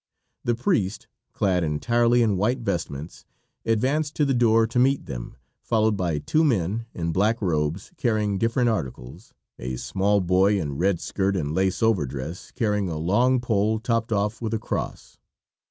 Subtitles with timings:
[0.43, 3.23] The priest, clad entirely in white vestments,
[3.67, 8.39] advanced to the door to meet them, followed by two men in black robes carrying
[8.39, 13.77] different articles, a small boy in red skirt and lace overdress carrying a long pole
[13.79, 15.19] topped off with a cross.